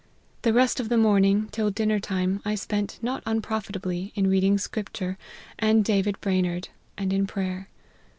[0.41, 5.15] The rest of the morning, till dinner time, I spent, not unprofitably, in reading scripture,
[5.59, 7.67] and David Brainerd, and in prayer.